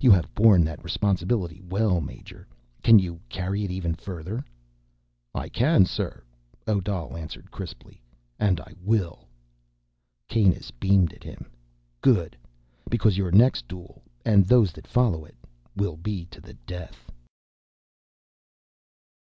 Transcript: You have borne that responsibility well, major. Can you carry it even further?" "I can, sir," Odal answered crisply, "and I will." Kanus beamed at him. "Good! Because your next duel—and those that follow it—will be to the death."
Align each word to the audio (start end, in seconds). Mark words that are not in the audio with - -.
You 0.00 0.10
have 0.10 0.34
borne 0.34 0.64
that 0.64 0.82
responsibility 0.82 1.60
well, 1.62 2.00
major. 2.00 2.48
Can 2.82 2.98
you 2.98 3.20
carry 3.28 3.62
it 3.62 3.70
even 3.70 3.94
further?" 3.94 4.44
"I 5.32 5.48
can, 5.48 5.86
sir," 5.86 6.24
Odal 6.66 7.16
answered 7.16 7.52
crisply, 7.52 8.02
"and 8.40 8.58
I 8.58 8.72
will." 8.82 9.28
Kanus 10.28 10.72
beamed 10.72 11.12
at 11.12 11.22
him. 11.22 11.46
"Good! 12.00 12.36
Because 12.90 13.16
your 13.16 13.30
next 13.30 13.68
duel—and 13.68 14.46
those 14.46 14.72
that 14.72 14.88
follow 14.88 15.24
it—will 15.24 15.96
be 15.96 16.24
to 16.24 16.40
the 16.40 16.54
death." 16.54 17.12